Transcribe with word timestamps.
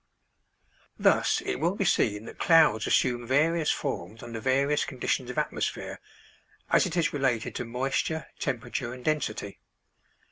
Thus 0.97 1.43
it 1.45 1.59
will 1.59 1.75
be 1.75 1.85
seen 1.85 2.25
that 2.25 2.39
clouds 2.39 2.87
assume 2.87 3.27
various 3.27 3.69
forms 3.69 4.23
under 4.23 4.39
various 4.39 4.83
conditions 4.83 5.29
of 5.29 5.37
atmosphere, 5.37 5.99
as 6.71 6.87
it 6.87 6.97
is 6.97 7.13
related 7.13 7.53
to 7.57 7.65
moisture, 7.65 8.25
temperature, 8.39 8.95
and 8.95 9.05
density. 9.05 9.59